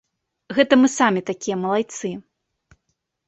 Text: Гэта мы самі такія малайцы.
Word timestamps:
Гэта 0.59 0.73
мы 0.83 0.87
самі 0.99 1.21
такія 1.29 1.55
малайцы. 1.65 2.13